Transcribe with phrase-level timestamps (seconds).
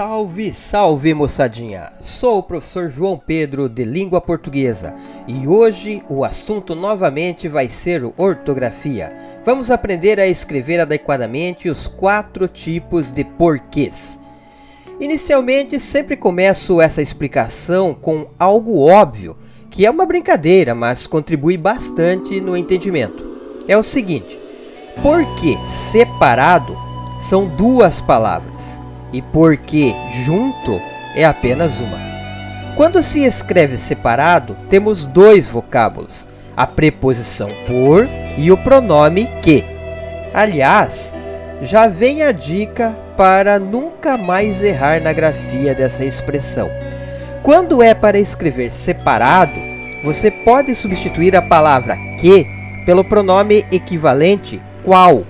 [0.00, 1.92] Salve, salve moçadinha!
[2.00, 4.94] Sou o professor João Pedro de Língua Portuguesa
[5.28, 9.14] e hoje o assunto novamente vai ser ortografia.
[9.44, 14.18] Vamos aprender a escrever adequadamente os quatro tipos de porquês.
[14.98, 19.36] Inicialmente, sempre começo essa explicação com algo óbvio,
[19.68, 23.22] que é uma brincadeira, mas contribui bastante no entendimento.
[23.68, 24.38] É o seguinte:
[25.02, 26.74] porque separado
[27.20, 28.79] são duas palavras
[29.12, 30.80] e porque junto
[31.14, 31.98] é apenas uma.
[32.76, 39.64] Quando se escreve separado, temos dois vocábulos, a preposição por e o pronome que.
[40.32, 41.14] Aliás,
[41.60, 46.70] já vem a dica para nunca mais errar na grafia dessa expressão.
[47.42, 49.52] Quando é para escrever separado,
[50.04, 52.46] você pode substituir a palavra que
[52.86, 55.24] pelo pronome equivalente qual.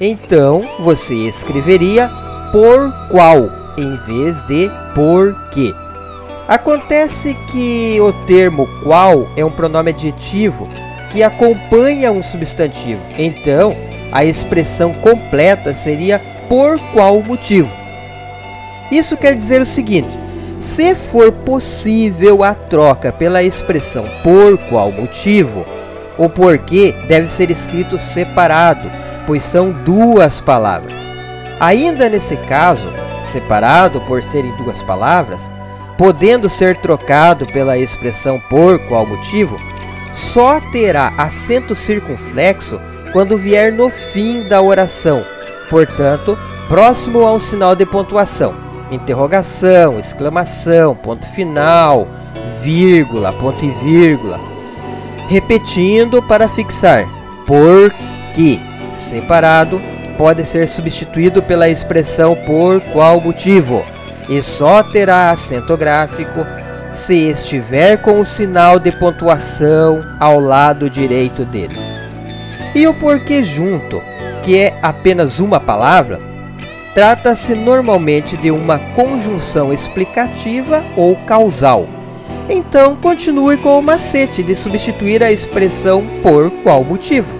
[0.00, 2.10] Então, você escreveria
[2.52, 5.74] por qual em vez de por que.
[6.46, 10.68] Acontece que o termo qual é um pronome adjetivo
[11.10, 13.00] que acompanha um substantivo.
[13.16, 13.74] Então,
[14.12, 17.70] a expressão completa seria por qual motivo.
[18.90, 20.18] Isso quer dizer o seguinte:
[20.60, 25.64] se for possível a troca pela expressão por qual motivo,
[26.18, 28.90] o porquê deve ser escrito separado,
[29.26, 31.10] pois são duas palavras.
[31.62, 32.88] Ainda nesse caso,
[33.22, 35.48] separado por serem duas palavras,
[35.96, 39.56] podendo ser trocado pela expressão por qual motivo,
[40.12, 42.80] só terá acento circunflexo
[43.12, 45.24] quando vier no fim da oração,
[45.70, 48.56] portanto, próximo a um sinal de pontuação,
[48.90, 52.08] interrogação, exclamação, ponto final,
[52.60, 54.40] vírgula, ponto e vírgula.
[55.28, 57.06] Repetindo para fixar,
[57.46, 58.58] porque,
[58.90, 59.80] separado,
[60.22, 63.84] pode ser substituído pela expressão por qual motivo
[64.28, 66.46] e só terá acento gráfico
[66.92, 71.76] se estiver com o sinal de pontuação ao lado direito dele.
[72.72, 74.00] E o porquê junto,
[74.44, 76.20] que é apenas uma palavra,
[76.94, 81.88] trata-se normalmente de uma conjunção explicativa ou causal.
[82.48, 87.36] Então, continue com o macete de substituir a expressão por qual motivo.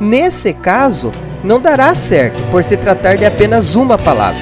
[0.00, 1.12] Nesse caso,
[1.44, 4.40] não dará certo por se tratar de apenas uma palavra.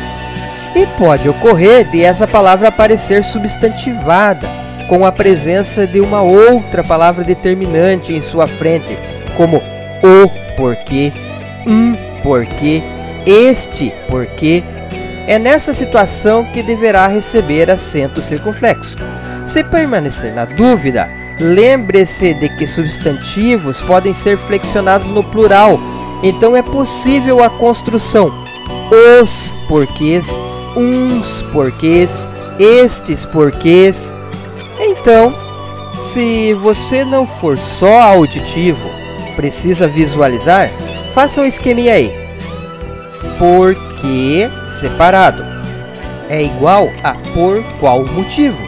[0.74, 4.48] E pode ocorrer de essa palavra aparecer substantivada,
[4.88, 8.96] com a presença de uma outra palavra determinante em sua frente,
[9.36, 11.12] como o porquê,
[11.66, 12.82] um porquê,
[13.26, 14.62] este porquê.
[15.26, 18.96] É nessa situação que deverá receber acento circunflexo.
[19.46, 21.08] Se permanecer na dúvida,
[21.40, 25.78] lembre-se de que substantivos podem ser flexionados no plural
[26.22, 28.42] então é possível a construção
[28.92, 30.28] os porquês,
[30.76, 32.28] uns porquês,
[32.58, 34.14] estes porquês.
[34.78, 35.34] Então,
[36.00, 38.86] se você não for só auditivo,
[39.34, 40.70] precisa visualizar,
[41.14, 42.12] faça um esqueminha aí.
[43.38, 45.42] Porquê separado
[46.28, 48.62] é igual a por qual motivo.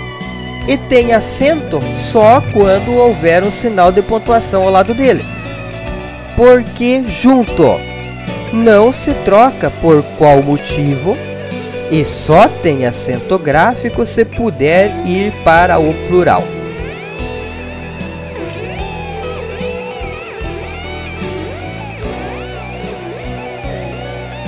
[0.66, 5.22] E tem acento só quando houver um sinal de pontuação ao lado dele
[6.36, 7.78] porque junto.
[8.52, 11.16] Não se troca por qual motivo
[11.90, 16.42] e só tem acento gráfico se puder ir para o plural.